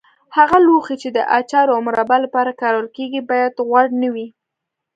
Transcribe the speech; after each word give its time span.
هغه 0.37 0.57
لوښي 0.65 0.95
چې 1.01 1.09
د 1.17 1.19
اچار 1.39 1.67
او 1.73 1.79
مربا 1.87 2.17
لپاره 2.25 2.57
کارول 2.61 2.87
کېږي 2.97 3.21
باید 3.29 3.53
غوړ 3.67 3.87
نه 4.01 4.09
وي. 4.13 4.27